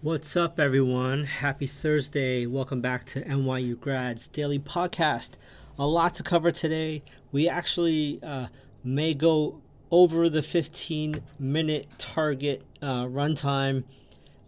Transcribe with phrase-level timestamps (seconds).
[0.00, 1.24] What's up, everyone?
[1.24, 2.46] Happy Thursday.
[2.46, 5.30] Welcome back to NYU Grads Daily Podcast.
[5.76, 7.02] A lot to cover today.
[7.32, 8.46] We actually uh,
[8.84, 13.82] may go over the 15 minute target uh, runtime,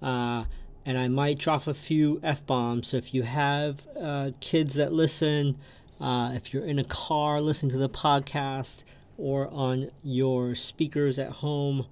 [0.01, 0.45] uh,
[0.87, 2.87] and I might drop a few F bombs.
[2.87, 5.59] So if you have uh, kids that listen,
[6.01, 8.85] uh, if you're in a car listening to the podcast,
[9.19, 11.87] or on your speakers at home,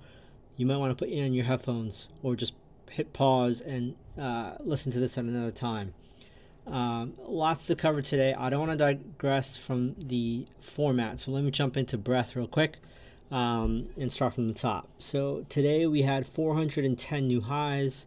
[0.56, 2.52] you might want to put in your headphones or just
[2.90, 5.94] hit pause and uh, listen to this at another time.
[6.66, 8.34] Um, lots to cover today.
[8.34, 12.46] I don't want to digress from the format, so let me jump into breadth real
[12.46, 12.76] quick
[13.30, 14.88] um, and start from the top.
[14.98, 18.06] So today we had 410 new highs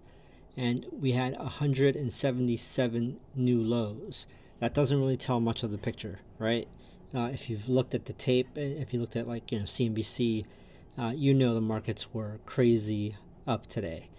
[0.55, 4.27] and we had 177 new lows.
[4.59, 6.67] That doesn't really tell much of the picture, right?
[7.15, 10.45] Uh, if you've looked at the tape, if you looked at like you know CNBC,
[10.99, 13.15] uh, you know the markets were crazy
[13.47, 14.10] up today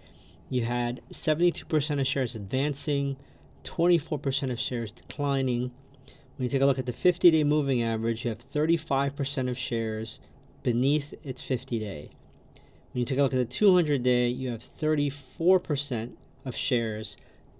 [0.53, 3.17] you had 72% of shares advancing,
[3.63, 5.71] 24% of shares declining.
[6.35, 9.57] When you take a look at the 50 day moving average, you have 35% of
[9.57, 10.19] shares
[10.61, 12.11] beneath its 50 day.
[12.91, 16.11] When you take a look at the 200 day, you have 34%
[16.45, 17.17] of shares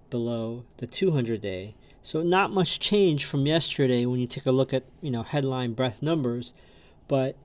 [0.08, 1.74] below the 200 day.
[2.00, 5.72] So not much change from yesterday when you take a look at, you know, headline
[5.72, 6.52] breadth numbers,
[7.08, 7.36] but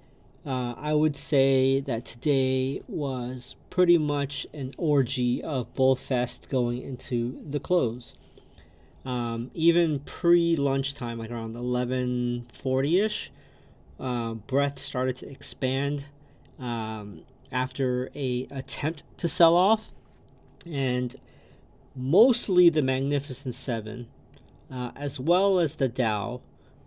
[0.49, 6.81] uh, I would say that today was pretty much an orgy of bull fest going
[6.81, 8.15] into the close.
[9.05, 13.31] Um, even pre lunchtime, like around eleven forty ish,
[13.99, 16.05] uh, breadth started to expand
[16.57, 19.91] um, after a attempt to sell off,
[20.65, 21.15] and
[21.95, 24.07] mostly the Magnificent Seven,
[24.71, 26.41] uh, as well as the Dow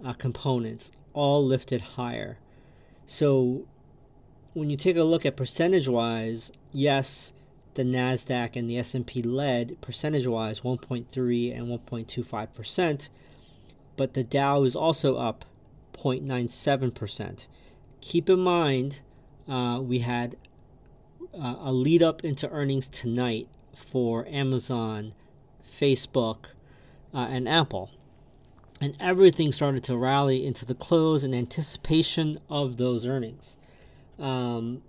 [0.05, 2.39] uh, components, all lifted higher.
[3.13, 3.67] So
[4.55, 7.35] when you take a look at percentage wise, yes,
[7.75, 13.09] the Nasdaq and the S&P led percentage wise 1.3 and 1.25%,
[13.99, 15.45] but the Dow is also up
[15.93, 17.49] 0.97%.
[18.01, 19.01] Keep in mind,
[19.47, 20.37] uh, we had
[21.35, 25.13] uh, a lead up into earnings tonight for Amazon,
[25.63, 26.47] Facebook,
[27.13, 27.91] uh, and Apple
[28.83, 33.57] and everything started to rally into the close in anticipation of those earnings.
[34.19, 34.83] Um,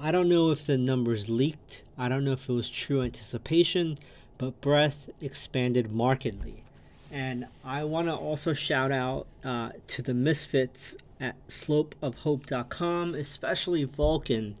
[0.00, 1.82] I don't know if the numbers leaked.
[1.96, 4.00] I don't know if it was true anticipation,
[4.36, 6.64] but breadth expanded markedly.
[7.08, 14.56] And I want to also shout out uh, to the misfits at slopeofhope.com, especially Vulcan,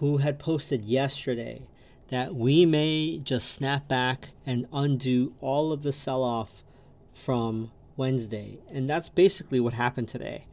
[0.00, 1.62] who had posted yesterday
[2.08, 6.64] that we may just snap back and undo all of the sell off
[7.12, 8.58] from Wednesday.
[8.70, 10.46] And that's basically what happened today.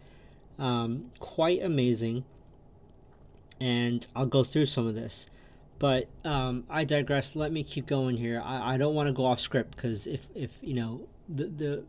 [0.58, 2.26] Um, quite amazing.
[3.60, 5.26] And I'll go through some of this.
[5.80, 7.36] But um, I digress.
[7.36, 8.42] Let me keep going here.
[8.44, 11.84] I, I don't want to go off script because if, if, you know, the, the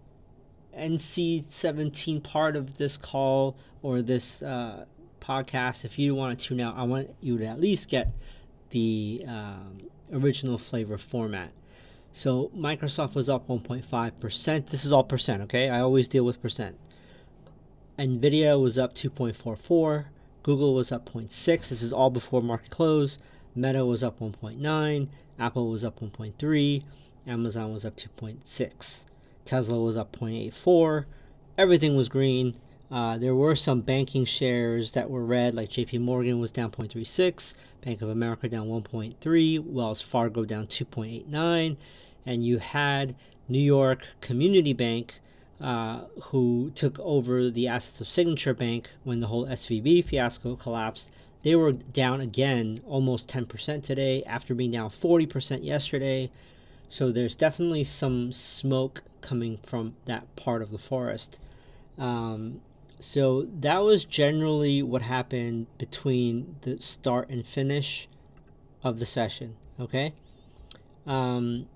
[0.77, 4.85] NC 17 part of this call or this uh,
[5.21, 8.13] podcast, if you want to tune out, I want you to at least get
[8.71, 9.79] the um,
[10.13, 11.51] original flavor format.
[12.13, 14.67] So Microsoft was up 1.5%.
[14.69, 15.71] This is all percent, okay?
[15.71, 16.77] I always deal with percent.
[17.99, 20.07] Nvidia was up 2.44.
[20.43, 21.69] Google was up 0.6.
[21.69, 23.19] This is all before market close.
[23.55, 25.09] Meta was up 1.9.
[25.39, 26.85] Apple was up 1.3.
[27.27, 29.05] Amazon was up 2.6.
[29.45, 31.05] Tesla was up 0.84.
[31.59, 32.57] Everything was green.
[32.91, 37.55] Uh, there were some banking shares that were red, like JP Morgan was down 0.36,
[37.83, 41.77] Bank of America down 1.3, Wells Fargo down 2.89,
[42.25, 43.15] and you had
[43.49, 45.21] New York Community Bank,
[45.61, 51.11] uh, who took over the assets of Signature Bank when the whole SVB fiasco collapsed.
[51.43, 56.31] They were down again almost 10% today after being down 40% yesterday.
[56.89, 61.39] So there's definitely some smoke coming from that part of the forest.
[61.99, 62.61] Um,
[63.01, 68.09] so that was generally what happened between the start and finish
[68.83, 69.57] of the session.
[69.79, 70.15] Okay.
[71.07, 71.67] Um,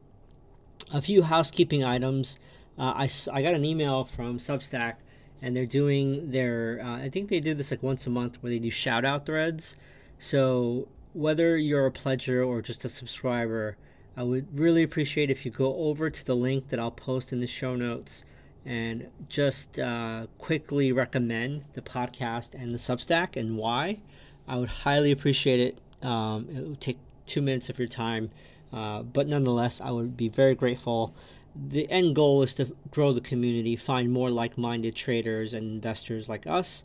[0.92, 2.38] a few housekeeping items.
[2.78, 4.94] Uh, I, I got an email from Substack,
[5.40, 6.80] and they're doing their.
[6.82, 9.26] Uh, I think they do this like once a month where they do shout out
[9.26, 9.74] threads.
[10.18, 13.76] So whether you're a pledger or just a subscriber,
[14.16, 17.40] I would really appreciate if you go over to the link that I'll post in
[17.40, 18.24] the show notes
[18.64, 24.00] and just uh, quickly recommend the podcast and the Substack and why.
[24.46, 26.06] I would highly appreciate it.
[26.06, 28.30] Um, it would take two minutes of your time,
[28.72, 31.14] uh, but nonetheless, I would be very grateful.
[31.54, 36.28] The end goal is to grow the community, find more like minded traders and investors
[36.28, 36.82] like us,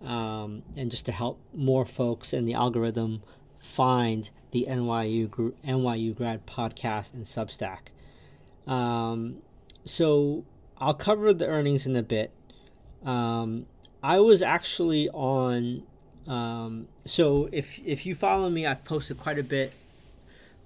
[0.00, 3.22] um, and just to help more folks in the algorithm
[3.58, 7.88] find the NYU NYU Grad Podcast and Substack.
[8.66, 9.38] Um,
[9.84, 10.44] so
[10.78, 12.32] I'll cover the earnings in a bit.
[13.04, 13.66] Um,
[14.02, 15.84] I was actually on.
[16.26, 19.72] Um, so if if you follow me, I've posted quite a bit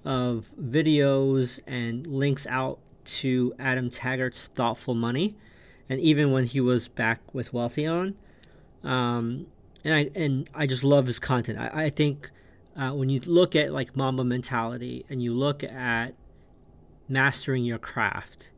[0.07, 5.35] of videos and links out to Adam Taggart's Thoughtful Money,
[5.89, 8.13] and even when he was back with Wealthion.
[8.85, 9.47] Um,
[9.83, 11.59] and I and I just love his content.
[11.59, 12.31] I, I think
[12.77, 16.13] uh, when you look at like Mamba mentality and you look at
[17.09, 18.49] mastering your craft,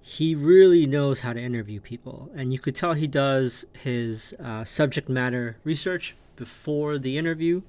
[0.00, 4.64] he really knows how to interview people, and you could tell he does his uh,
[4.64, 7.62] subject matter research before the interview.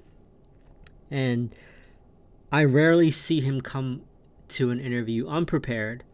[1.12, 1.54] And
[2.56, 4.04] I rarely see him come
[4.48, 6.06] to an interview unprepared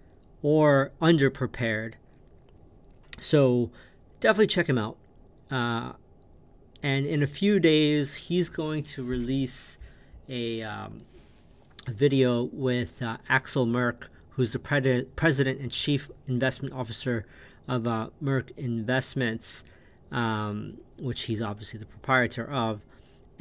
[0.41, 1.93] or underprepared.
[3.19, 3.69] So
[4.19, 4.97] definitely check him out.
[5.51, 5.91] Uh,
[6.81, 9.77] and in a few days, he's going to release
[10.27, 11.03] a, um,
[11.85, 17.27] a video with uh, Axel Merk, who's the pre- president and chief investment officer
[17.67, 19.63] of uh, Merk Investments,
[20.11, 22.81] um, which he's obviously the proprietor of.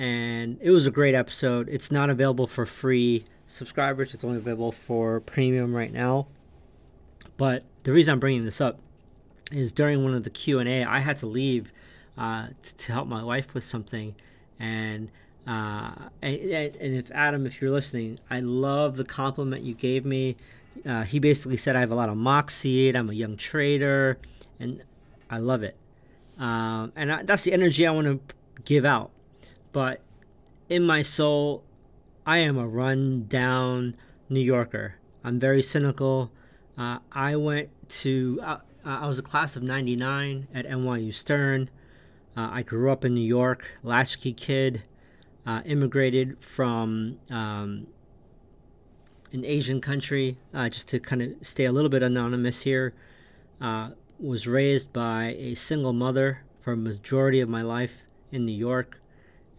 [0.01, 1.69] And it was a great episode.
[1.69, 4.15] It's not available for free subscribers.
[4.15, 6.27] It's only available for premium right now.
[7.37, 8.79] But the reason I'm bringing this up
[9.53, 11.71] is during one of the Q and A, I had to leave
[12.17, 12.47] uh,
[12.79, 14.15] to help my wife with something,
[14.59, 15.11] and,
[15.47, 20.37] uh, and and if Adam, if you're listening, I love the compliment you gave me.
[20.87, 22.89] Uh, he basically said I have a lot of moxie.
[22.89, 24.19] I'm a young trader,
[24.59, 24.83] and
[25.29, 25.77] I love it.
[26.39, 29.11] Um, and I, that's the energy I want to give out.
[29.73, 30.01] But
[30.69, 31.65] in my soul,
[32.27, 33.97] I am a run down
[34.29, 34.97] New Yorker.
[35.25, 36.31] I'm very cynical.
[36.79, 37.71] Uh, I went
[38.01, 41.71] to, uh, I was a class of 99 at NYU Stern.
[42.37, 44.85] Uh, I grew up in New York, latchkey kid,
[45.47, 47.89] uh, immigrated from um,
[49.33, 52.95] an Asian country, uh, just to kind of stay a little bit anonymous here.
[53.61, 58.57] Uh, was raised by a single mother for a majority of my life in New
[58.57, 59.00] York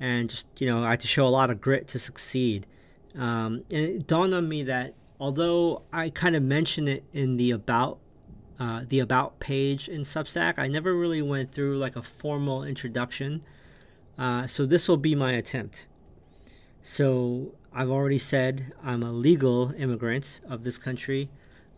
[0.01, 2.65] and just you know I had to show a lot of grit to succeed.
[3.15, 7.51] Um, and it dawned on me that although I kind of mentioned it in the
[7.51, 8.00] about
[8.59, 13.44] uh, the about page in Substack, I never really went through like a formal introduction.
[14.18, 15.86] Uh, so this will be my attempt.
[16.83, 21.30] So I've already said I'm a legal immigrant of this country.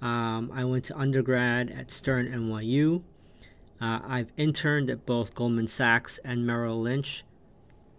[0.01, 3.03] Um, I went to undergrad at Stern NYU.
[3.81, 7.23] Uh, I've interned at both Goldman Sachs and Merrill Lynch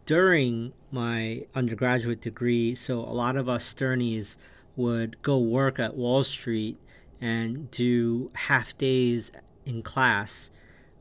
[0.07, 2.75] during my undergraduate degree.
[2.75, 4.37] So a lot of us Sternies
[4.77, 6.79] would go work at Wall Street
[7.21, 9.31] and do half days
[9.65, 10.51] in class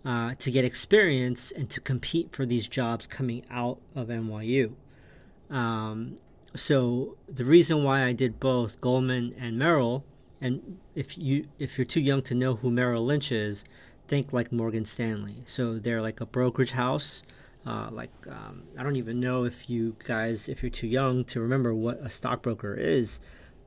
[0.05, 4.73] uh, to get experience and to compete for these jobs coming out of NYU.
[5.49, 6.17] Um,
[6.55, 10.05] so the reason why I did both Goldman and Merrill,
[10.39, 13.63] and if you if you're too young to know who Merrill Lynch is,
[14.07, 15.43] think like Morgan Stanley.
[15.45, 17.23] So they're like a brokerage house
[17.65, 21.39] uh, like um, I don't even know if you guys, if you're too young to
[21.39, 23.19] remember what a stockbroker is,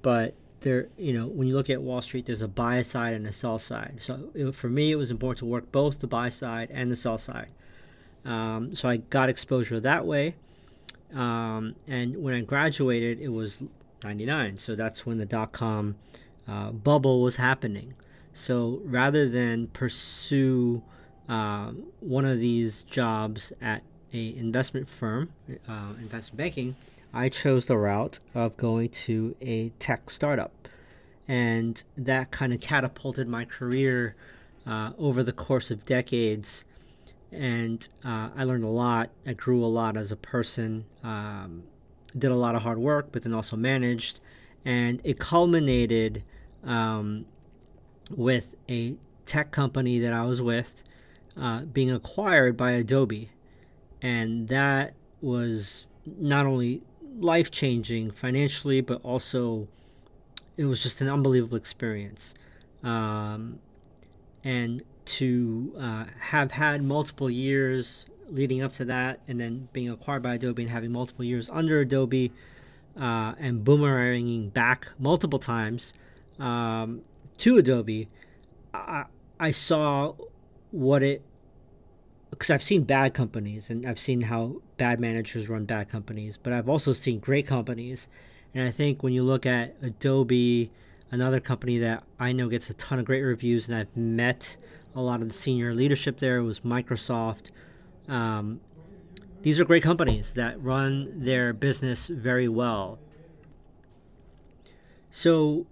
[0.02, 3.26] but there, you know, when you look at Wall Street, there's a buy side and
[3.26, 3.98] a sell side.
[4.00, 6.96] So it, for me, it was important to work both the buy side and the
[6.96, 7.48] sell side.
[8.24, 10.34] Um, so I got exposure that way.
[11.14, 13.62] Um, and when I graduated, it was
[14.02, 14.58] 99.
[14.58, 15.96] So that's when the dot com
[16.48, 17.94] uh, bubble was happening.
[18.34, 20.82] So rather than pursue
[21.28, 25.30] um, one of these jobs at a investment firm,
[25.68, 26.76] uh, investment banking,
[27.12, 30.68] I chose the route of going to a tech startup,
[31.26, 34.14] and that kind of catapulted my career
[34.66, 36.64] uh, over the course of decades.
[37.32, 39.10] And uh, I learned a lot.
[39.26, 40.84] I grew a lot as a person.
[41.02, 41.64] Um,
[42.16, 44.20] did a lot of hard work, but then also managed,
[44.64, 46.22] and it culminated
[46.64, 47.26] um,
[48.10, 48.94] with a
[49.26, 50.82] tech company that I was with
[51.40, 53.30] uh, being acquired by Adobe.
[54.02, 56.82] And that was not only
[57.18, 59.68] life changing financially, but also
[60.56, 62.34] it was just an unbelievable experience.
[62.82, 63.58] Um,
[64.44, 70.22] and to uh, have had multiple years leading up to that, and then being acquired
[70.22, 72.32] by Adobe and having multiple years under Adobe,
[72.98, 75.92] uh, and boomeranging back multiple times
[76.38, 77.02] um,
[77.38, 78.08] to Adobe,
[78.74, 79.04] I,
[79.38, 80.14] I saw
[80.70, 81.22] what it
[82.30, 86.52] because I've seen bad companies and I've seen how bad managers run bad companies, but
[86.52, 88.08] I've also seen great companies.
[88.54, 90.70] And I think when you look at Adobe,
[91.10, 94.56] another company that I know gets a ton of great reviews, and I've met
[94.94, 97.50] a lot of the senior leadership there was Microsoft.
[98.08, 98.60] Um,
[99.42, 102.98] these are great companies that run their business very well.
[105.10, 105.66] So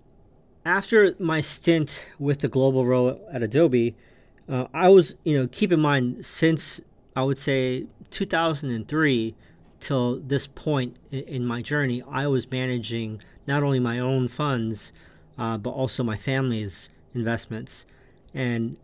[0.64, 3.96] after my stint with the global role at Adobe,
[4.48, 6.80] uh, I was, you know, keep in mind since
[7.16, 9.34] I would say 2003
[9.80, 14.92] till this point in my journey, I was managing not only my own funds,
[15.38, 17.84] uh, but also my family's investments.
[18.32, 18.76] And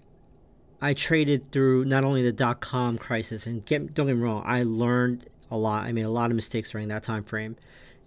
[0.80, 4.42] I traded through not only the dot com crisis, and get, don't get me wrong,
[4.46, 5.84] I learned a lot.
[5.84, 7.56] I made a lot of mistakes during that time frame.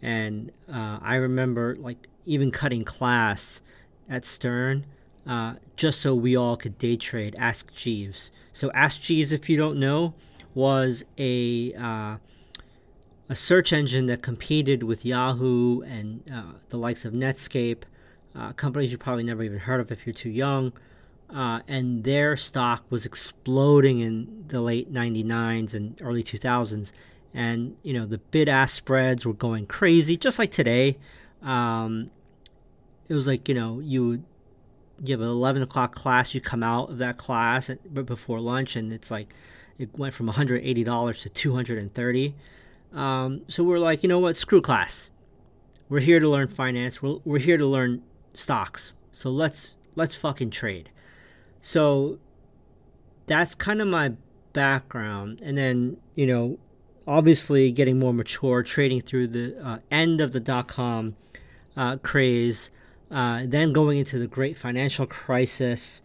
[0.01, 3.61] And uh, I remember like even cutting class
[4.09, 4.85] at Stern
[5.27, 8.31] uh, just so we all could day trade Ask Jeeves.
[8.51, 10.13] So Ask Jeeves, if you don't know,
[10.53, 12.17] was a uh,
[13.29, 17.83] a search engine that competed with Yahoo and uh, the likes of Netscape,
[18.35, 20.73] uh, companies you probably never even heard of if you're too young.
[21.33, 26.91] Uh, and their stock was exploding in the late 99s and early 2000s.
[27.33, 30.99] And, you know, the bid ask spreads were going crazy, just like today.
[31.41, 32.11] Um,
[33.09, 34.23] it was like, you know, you
[35.03, 38.75] you have an 11 o'clock class, you come out of that class at, before lunch,
[38.75, 39.33] and it's like
[39.77, 42.35] it went from $180 to 230
[42.93, 44.37] um, so we're like, you know what?
[44.37, 45.09] Screw class.
[45.89, 47.01] We're here to learn finance.
[47.01, 48.93] We're, we're here to learn stocks.
[49.11, 50.89] So let's let's fucking trade.
[51.61, 52.19] So
[53.25, 54.13] that's kind of my
[54.53, 56.59] background, and then you know,
[57.07, 61.15] obviously getting more mature, trading through the uh, end of the dot com
[61.75, 62.69] uh, craze,
[63.13, 66.01] uh, then going into the great financial crisis.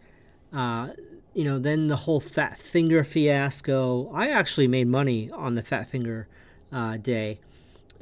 [0.53, 0.89] Uh,
[1.33, 4.11] you know, then the whole fat finger fiasco.
[4.13, 6.27] I actually made money on the fat finger
[6.71, 7.39] uh, day.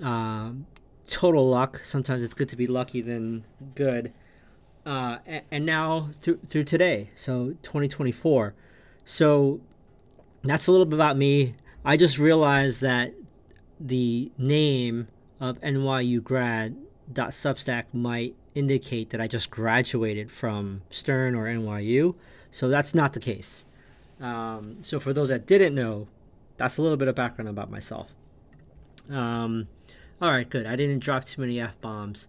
[0.01, 0.65] Um,
[1.09, 1.81] total luck.
[1.85, 3.45] Sometimes it's good to be lucky than
[3.75, 4.11] good.
[4.85, 5.17] Uh,
[5.51, 8.53] and, now through, through today, so 2024.
[9.05, 9.61] So
[10.43, 11.55] that's a little bit about me.
[11.83, 13.13] I just realized that
[13.79, 15.07] the name
[15.39, 22.15] of NYU grad.substack might indicate that I just graduated from Stern or NYU.
[22.51, 23.65] So that's not the case.
[24.19, 26.07] Um, so for those that didn't know,
[26.57, 28.09] that's a little bit of background about myself.
[29.09, 29.67] Um,
[30.21, 30.65] all right, good.
[30.65, 32.27] I didn't drop too many f bombs,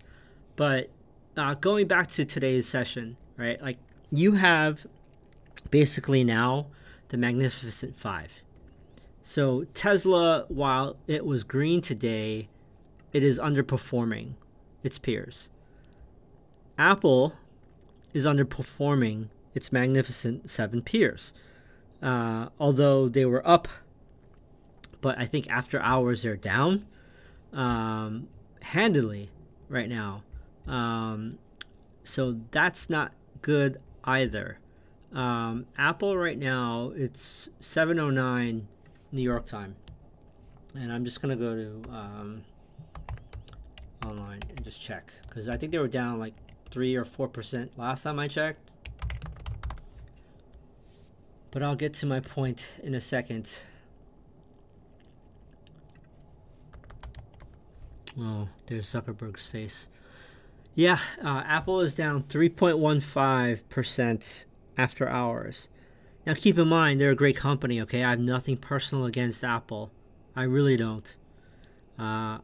[0.57, 0.91] but
[1.37, 3.61] uh, going back to today's session, right?
[3.63, 3.79] Like
[4.11, 4.87] you have
[5.71, 6.67] basically now
[7.09, 8.31] the Magnificent Five.
[9.23, 12.49] So Tesla, while it was green today,
[13.13, 14.35] it is underperforming
[14.83, 15.49] its peers.
[16.79, 17.35] Apple
[18.15, 21.33] is underperforming its Magnificent Seven peers.
[22.01, 23.67] Uh, although they were up
[25.01, 26.87] but I think after hours they're down
[27.53, 28.29] um,
[28.63, 29.31] handedly
[29.69, 30.23] right now.
[30.67, 31.39] Um,
[32.05, 34.59] so that's not good either.
[35.13, 38.67] Um, Apple right now it's 7:09
[39.11, 39.77] New York time,
[40.75, 42.45] and I'm just gonna go to um,
[44.05, 46.35] online and just check because I think they were down like
[46.71, 48.71] three or four percent last time I checked.
[51.51, 53.61] But I'll get to my point in a second.
[58.21, 59.87] Oh, there's Zuckerberg's face.
[60.75, 64.45] Yeah, uh, Apple is down 3.15%
[64.77, 65.69] after hours.
[66.27, 68.05] Now, keep in mind, they're a great company, okay?
[68.05, 69.91] I have nothing personal against Apple.
[70.37, 71.17] I really don't.
[71.99, 72.41] Uh,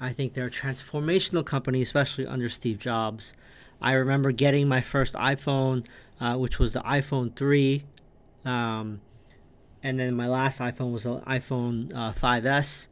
[0.00, 3.34] I think they're a transformational company, especially under Steve Jobs.
[3.80, 5.86] I remember getting my first iPhone,
[6.20, 7.84] uh, which was the iPhone 3.
[8.44, 9.00] Um,
[9.82, 12.88] and then my last iPhone was the iPhone uh, 5S.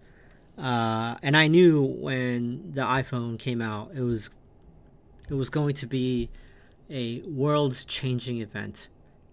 [0.58, 4.30] Uh, and I knew when the iPhone came out, it was
[5.28, 6.30] it was going to be
[6.88, 8.86] a world-changing event.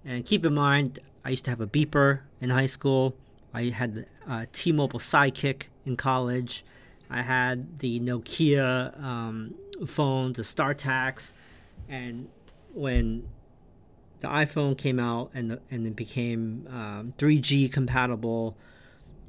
[0.04, 3.16] And keep in mind, I used to have a beeper in high school.
[3.54, 6.66] I had a uh, T-Mobile Sidekick in college.
[7.14, 9.56] I had the Nokia um,
[9.86, 11.34] phone, the StarTAC,
[11.88, 12.30] and
[12.74, 13.28] when
[14.20, 18.58] the iPhone came out and and it became um, 3G compatible,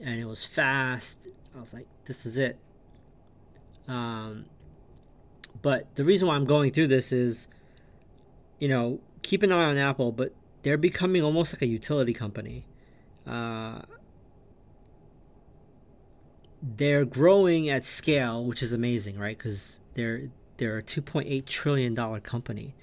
[0.01, 1.19] and it was fast
[1.57, 2.59] I was like, this is it.
[3.87, 4.47] Um,
[5.63, 7.47] but the reason why I'm going through this is,
[8.59, 12.67] you know, keep an eye on Apple, but they're becoming almost like a utility company.
[13.27, 13.83] Uh,
[16.65, 19.37] they're growing at scale, which is amazing, right?
[19.37, 22.75] Because they're they're a 2.8 trillion dollar company.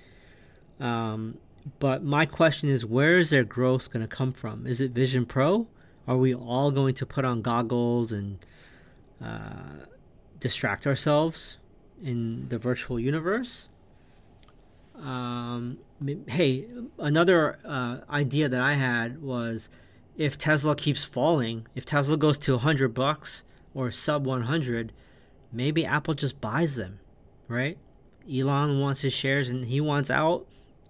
[0.79, 1.37] Um,
[1.79, 4.67] but my question is, where is their growth going to come from?
[4.67, 5.67] Is it Vision Pro?
[6.07, 8.39] Are we all going to put on goggles and
[9.23, 9.85] uh,
[10.41, 11.57] distract ourselves
[12.03, 13.69] in the virtual universe.
[14.99, 15.77] Um,
[16.27, 16.65] hey,
[16.99, 19.69] another uh, idea that I had was
[20.17, 24.93] if Tesla keeps falling, if Tesla goes to 100 bucks or sub 100,
[25.51, 26.99] maybe Apple just buys them,
[27.47, 27.77] right?
[28.31, 30.45] Elon wants his shares and he wants out,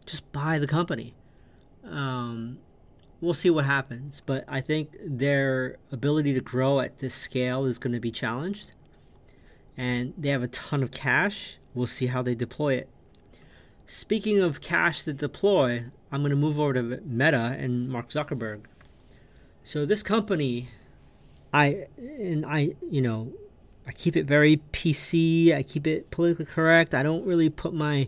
[0.06, 1.14] just buy the company.
[1.84, 2.60] Um,
[3.20, 7.78] we'll see what happens, but I think their ability to grow at this scale is
[7.78, 8.74] going to be challenged.
[9.78, 11.58] And they have a ton of cash.
[11.74, 12.90] We'll see how they deploy it.
[13.88, 18.62] Speaking of cash to deploy, I'm going to move over to Meta and Mark Zuckerberg.
[19.64, 20.70] So this company,
[21.54, 23.34] I and I, you know,
[23.86, 25.56] I keep it very PC.
[25.56, 26.94] I keep it politically correct.
[26.94, 28.08] I don't really put my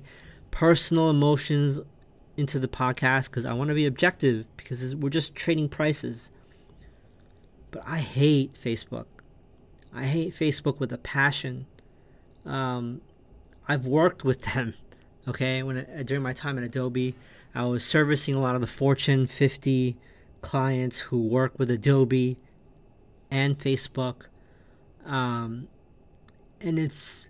[0.52, 1.80] personal emotions
[2.38, 6.30] into the podcast because I want to be objective because we're just trading prices.
[7.72, 9.06] But I hate Facebook.
[9.94, 11.66] I hate Facebook with a passion.
[12.46, 13.02] Um,
[13.68, 14.74] I've worked with them.
[15.26, 17.16] Okay, when during my time at Adobe,
[17.56, 19.96] I was servicing a lot of the Fortune 50
[20.42, 22.36] clients who work with Adobe
[23.34, 24.28] and Facebook.
[25.04, 25.68] Um,
[26.62, 27.26] and it's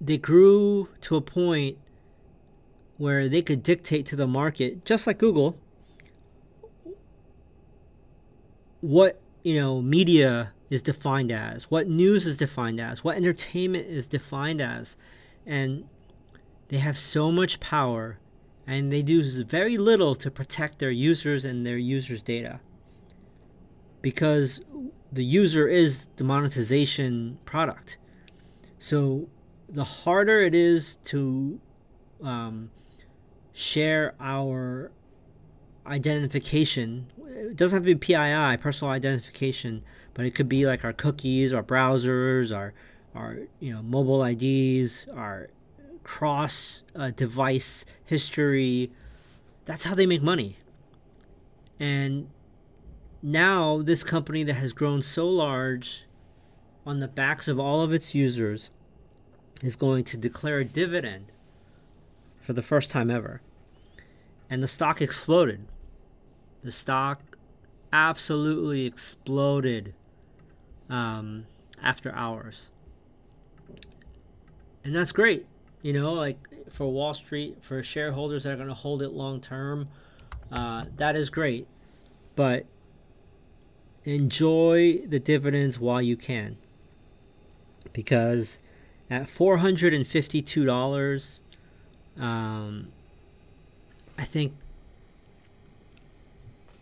[0.00, 1.76] they grew to a point
[2.96, 5.58] where they could dictate to the market, just like Google,
[8.80, 14.06] what you know media is defined as, what news is defined as, what entertainment is
[14.06, 14.96] defined as,
[15.44, 15.88] and
[16.68, 18.18] they have so much power
[18.68, 22.60] and they do very little to protect their users and their users' data
[24.06, 24.60] because
[25.16, 27.96] the user is the monetization product.
[28.78, 29.28] So
[29.68, 31.58] the harder it is to
[32.22, 32.70] um,
[33.52, 34.92] share our
[35.86, 39.82] identification, it doesn't have to be PII, personal identification,
[40.14, 42.74] but it could be like our cookies, our browsers, our
[43.14, 45.48] our you know mobile IDs, our
[46.04, 48.90] cross uh, device history.
[49.64, 50.58] That's how they make money.
[51.80, 52.28] And
[53.28, 56.04] now, this company that has grown so large
[56.86, 58.70] on the backs of all of its users
[59.62, 61.32] is going to declare a dividend
[62.40, 63.40] for the first time ever.
[64.48, 65.66] And the stock exploded.
[66.62, 67.20] The stock
[67.92, 69.94] absolutely exploded
[70.88, 71.46] um,
[71.82, 72.66] after hours.
[74.84, 75.46] And that's great
[75.86, 79.40] you know, like for Wall Street, for shareholders that are going to hold it long
[79.40, 79.86] term,
[80.50, 81.68] uh, that is great.
[82.34, 82.66] But
[84.06, 86.56] enjoy the dividends while you can.
[87.92, 88.58] Because
[89.10, 91.38] at $452,
[92.18, 92.88] um,
[94.18, 94.54] I think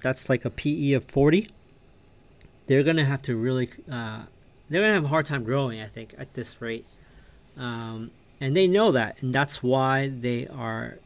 [0.00, 1.50] that's like a PE of 40.
[2.66, 4.24] They're to have to really, uh,
[4.68, 6.86] they're to have a hard time growing, I think, at this rate.
[7.56, 8.10] Um,
[8.40, 10.98] and they know that and that's why they are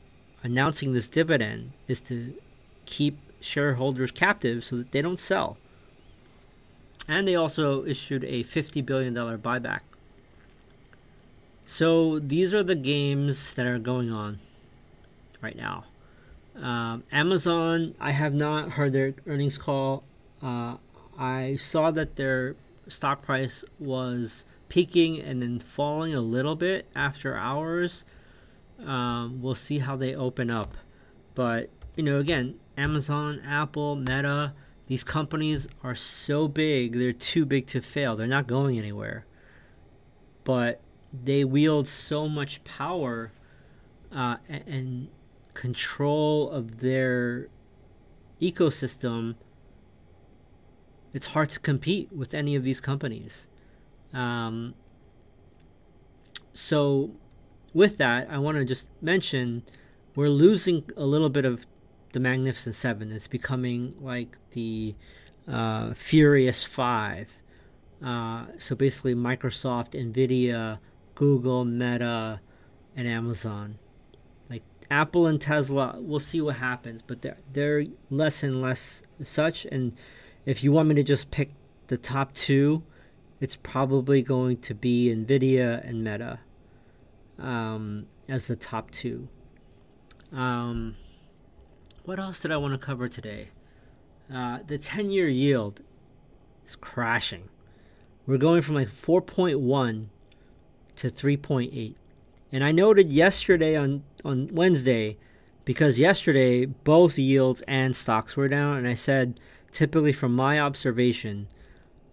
[0.42, 2.35] announcing this dividend is to
[2.87, 5.59] keep shareholders captive so that they don't sell
[7.08, 9.80] and they also issued a $50 billion buyback
[11.66, 14.38] so these are the games that are going on
[15.40, 15.84] right now
[16.54, 20.04] um, amazon i have not heard their earnings call
[20.42, 20.76] uh,
[21.18, 22.54] i saw that their
[22.88, 28.04] stock price was peaking and then falling a little bit after hours.
[28.84, 30.74] Um, we'll see how they open up.
[31.34, 34.52] But, you know, again, Amazon, Apple, Meta,
[34.88, 38.16] these companies are so big, they're too big to fail.
[38.16, 39.27] They're not going anywhere.
[40.44, 40.81] But
[41.12, 43.33] they wield so much power
[44.11, 45.09] uh, and
[45.53, 47.48] control of their
[48.40, 49.35] ecosystem.
[51.12, 53.46] It's hard to compete with any of these companies.
[54.14, 54.74] Um,
[56.55, 57.11] so,
[57.74, 59.64] with that, I want to just mention
[60.14, 61.66] we're losing a little bit of
[62.12, 63.12] the Magnificent Seven.
[63.12, 64.94] It's becoming like the
[65.46, 67.40] uh, Furious Five.
[68.04, 70.78] Uh, so basically, Microsoft, Nvidia,
[71.14, 72.40] Google, Meta,
[72.96, 73.78] and Amazon.
[74.48, 79.64] Like Apple and Tesla, we'll see what happens, but they're they're less and less such.
[79.66, 79.96] And
[80.44, 81.52] if you want me to just pick
[81.88, 82.84] the top two,
[83.40, 86.40] it's probably going to be NVIDIA and Meta
[87.38, 89.28] um, as the top two.
[90.32, 90.96] Um,
[92.08, 93.50] what else did I want to cover today?
[94.32, 95.80] Uh, the 10 year yield
[96.66, 97.50] is crashing.
[98.26, 100.06] We're going from like 4.1
[100.96, 101.94] to 3.8.
[102.50, 105.18] And I noted yesterday on, on Wednesday,
[105.66, 109.38] because yesterday both yields and stocks were down, and I said,
[109.70, 111.46] typically from my observation,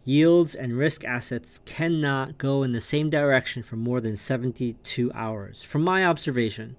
[0.07, 5.63] Yields and risk assets cannot go in the same direction for more than 72 hours,
[5.63, 6.75] from my observation.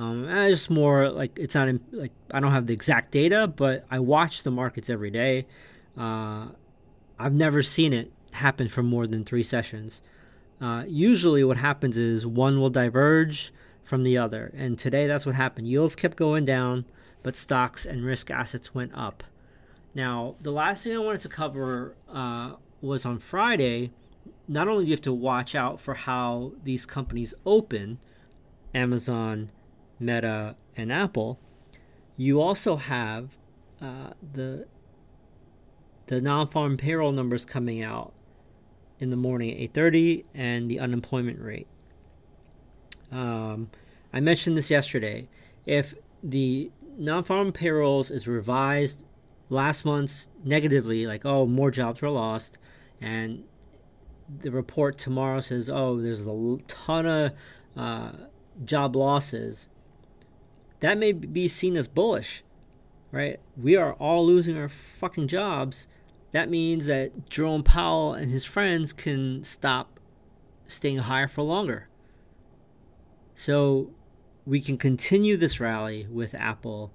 [0.00, 3.84] Um, it's more like it's not in, like I don't have the exact data, but
[3.90, 5.46] I watch the markets every day.
[5.94, 6.48] Uh,
[7.18, 10.00] I've never seen it happen for more than three sessions.
[10.60, 14.52] uh, usually what happens is one will diverge from the other.
[14.56, 15.66] And today that's what happened.
[15.66, 16.84] Yields kept going down,
[17.22, 19.24] but stocks and risk assets went up.
[19.94, 23.90] Now, the last thing I wanted to cover uh, was on Friday.
[24.46, 27.98] Not only do you have to watch out for how these companies open,
[28.74, 29.50] Amazon,
[30.00, 31.38] Meta, and Apple,
[32.16, 33.36] you also have
[33.80, 34.66] uh, the
[36.06, 38.12] the non-farm payroll numbers coming out
[38.98, 41.68] in the morning at 8:30 and the unemployment rate.
[43.12, 43.70] Um,
[44.12, 45.28] I mentioned this yesterday.
[45.66, 48.98] If the non-farm payrolls is revised
[49.48, 52.58] last month negatively, like oh more jobs were lost,
[53.00, 53.44] and
[54.28, 57.32] the report tomorrow says oh there's a ton of
[57.76, 58.12] uh,
[58.64, 59.68] job losses,
[60.80, 62.42] that may be seen as bullish,
[63.12, 63.38] right?
[63.56, 65.86] We are all losing our fucking jobs.
[66.32, 70.00] That means that Jerome Powell and his friends can stop
[70.66, 71.88] staying higher for longer.
[73.34, 73.90] So
[74.46, 76.92] we can continue this rally with Apple,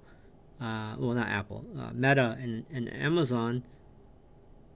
[0.60, 3.62] uh, well, not Apple, uh, Meta and, and Amazon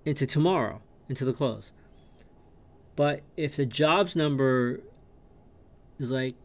[0.04, 1.72] into tomorrow, into the close.
[2.96, 4.80] But if the jobs number
[5.98, 6.36] is like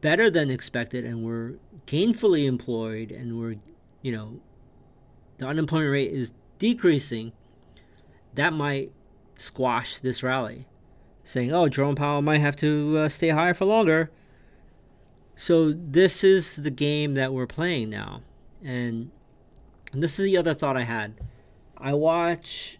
[0.00, 1.54] better than expected and we're
[1.86, 3.56] gainfully employed and we're,
[4.02, 4.40] you know,
[5.38, 7.32] the unemployment rate is decreasing,
[8.34, 8.92] that might
[9.38, 10.66] squash this rally.
[11.24, 14.10] Saying, oh, Jerome Powell might have to uh, stay higher for longer
[15.40, 18.20] so this is the game that we're playing now.
[18.62, 19.10] And
[19.90, 21.14] this is the other thought I had.
[21.78, 22.78] I watch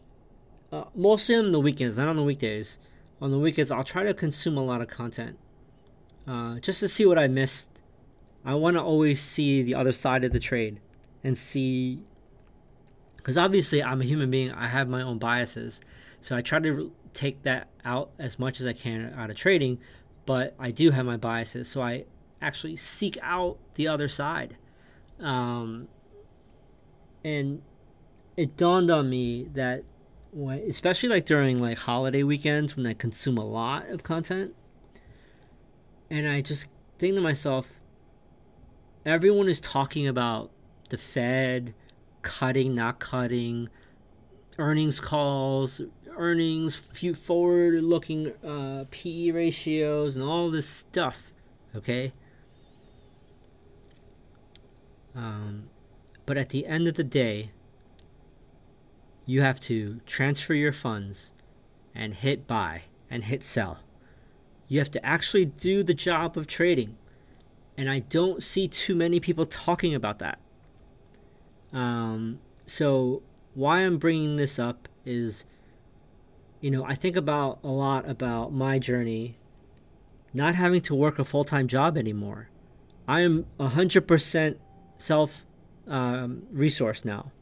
[0.70, 2.76] uh, mostly on the weekends, not on the weekdays.
[3.18, 5.38] On the weekends, I'll try to consume a lot of content
[6.30, 7.68] uh, just to see what I missed.
[8.44, 10.80] I want to always see the other side of the trade
[11.24, 12.04] and see.
[13.16, 15.80] Because obviously, I'm a human being, I have my own biases.
[16.20, 19.78] So I try to take that out as much as I can out of trading,
[20.24, 21.68] but I do have my biases.
[21.68, 22.04] So I
[22.40, 24.56] actually seek out the other side.
[25.18, 25.88] Um,
[27.24, 27.62] and
[28.36, 29.82] it dawned on me that
[30.30, 34.54] when, especially like during like holiday weekends when I consume a lot of content,
[36.10, 36.66] and I just
[36.98, 37.80] think to myself,
[39.06, 40.50] everyone is talking about
[40.88, 41.72] the Fed
[42.22, 43.68] cutting, not cutting,
[44.58, 45.80] earnings calls,
[46.16, 46.74] earnings,
[47.16, 51.32] forward looking uh, PE ratios, and all this stuff.
[51.74, 52.12] Okay?
[55.14, 55.70] Um,
[56.26, 57.52] but at the end of the day,
[59.26, 61.30] you have to transfer your funds
[61.94, 63.80] and hit buy and hit sell.
[64.70, 66.96] You have to actually do the job of trading.
[67.76, 70.38] And I don't see too many people talking about that.
[71.72, 73.22] Um, so,
[73.54, 75.44] why I'm bringing this up is,
[76.60, 79.38] you know, I think about a lot about my journey
[80.32, 82.48] not having to work a full time job anymore.
[83.08, 84.56] I am 100%
[84.98, 85.44] self
[85.88, 87.32] um, resource now.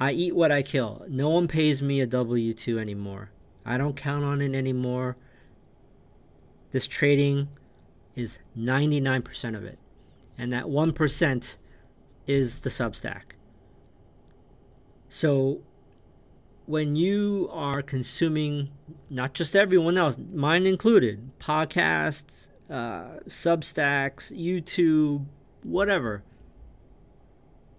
[0.00, 1.04] I eat what I kill.
[1.08, 3.30] No one pays me a W 2 anymore.
[3.64, 5.16] I don't count on it anymore.
[6.72, 7.48] This trading
[8.14, 9.78] is 99% of it.
[10.38, 11.54] And that 1%
[12.26, 13.22] is the Substack.
[15.08, 15.60] So
[16.66, 18.70] when you are consuming,
[19.08, 25.26] not just everyone else, mine included, podcasts, uh, Substacks, YouTube,
[25.64, 26.22] whatever.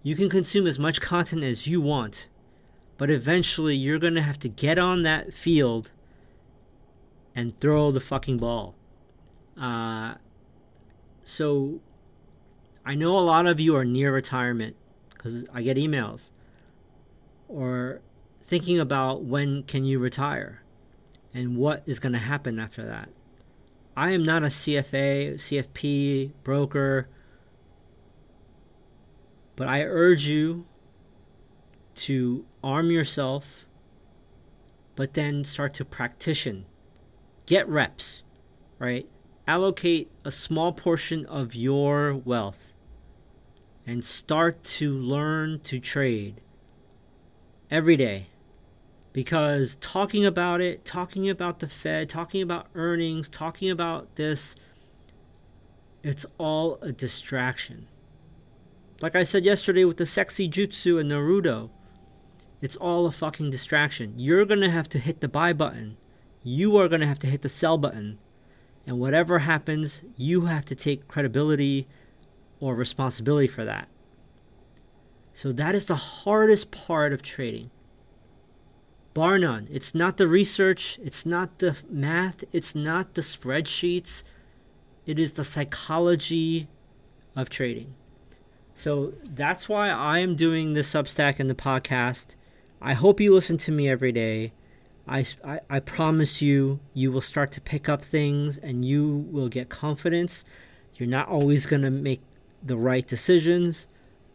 [0.02, 2.28] You can consume as much content as you want,
[2.98, 5.90] but eventually you're going to have to get on that field
[7.34, 8.74] and throw the fucking ball.
[9.60, 10.14] Uh,
[11.24, 11.80] so
[12.84, 14.76] I know a lot of you are near retirement
[15.10, 16.30] because I get emails
[17.48, 18.00] or
[18.42, 20.62] thinking about when can you retire
[21.32, 23.08] and what is going to happen after that.
[23.96, 27.08] I am not a CFA, CFP, broker,
[29.54, 30.66] but I urge you
[31.94, 33.66] to arm yourself,
[34.96, 36.46] but then start to practice.
[37.46, 38.22] Get reps,
[38.78, 39.06] right?
[39.46, 42.72] Allocate a small portion of your wealth
[43.84, 46.40] and start to learn to trade
[47.70, 48.28] every day.
[49.12, 54.54] Because talking about it, talking about the Fed, talking about earnings, talking about this,
[56.02, 57.88] it's all a distraction.
[59.00, 61.70] Like I said yesterday with the sexy jutsu and Naruto,
[62.60, 64.14] it's all a fucking distraction.
[64.18, 65.96] You're gonna have to hit the buy button.
[66.44, 68.18] You are gonna have to hit the sell button.
[68.86, 71.86] And whatever happens, you have to take credibility
[72.60, 73.88] or responsibility for that.
[75.34, 77.70] So that is the hardest part of trading.
[79.14, 79.68] bar none.
[79.70, 84.22] It's not the research, it's not the math, it's not the spreadsheets,
[85.06, 86.68] it is the psychology
[87.36, 87.94] of trading.
[88.74, 92.28] So that's why I am doing the Substack and the podcast.
[92.80, 94.52] I hope you listen to me every day.
[95.06, 99.48] I, I, I promise you, you will start to pick up things and you will
[99.48, 100.44] get confidence.
[100.94, 102.20] You're not always going to make
[102.62, 103.86] the right decisions,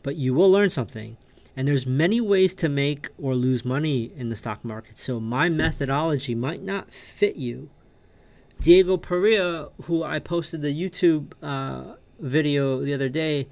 [0.03, 1.17] but you will learn something.
[1.56, 4.99] And there's many ways to make or lose money in the stock market.
[4.99, 7.69] So my methodology might not fit you.
[8.62, 13.47] Diego Perea, who I posted the YouTube uh, video the other day,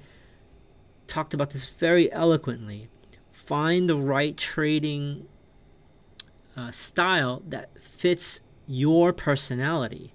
[1.06, 2.88] talked about this very eloquently.
[3.32, 5.26] Find the right trading
[6.56, 10.12] uh, style that fits your personality.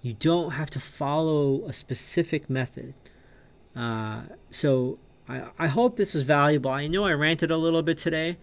[0.00, 2.94] You don't have to follow a specific method.
[3.74, 6.70] Uh, so I, I hope this was valuable.
[6.70, 8.38] I know I ranted a little bit today,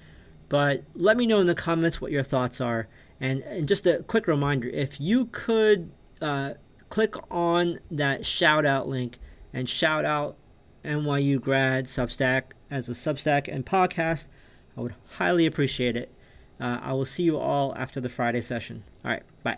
[0.48, 2.88] but let me know in the comments what your thoughts are.
[3.20, 6.54] And, and just a quick reminder if you could uh,
[6.90, 9.20] click on that shout out link
[9.54, 10.38] and shout out
[10.84, 14.26] NYU grad Substack as a Substack and podcast,
[14.78, 16.14] I would highly appreciate it.
[16.60, 18.84] Uh, I will see you all after the Friday session.
[19.04, 19.58] All right, bye.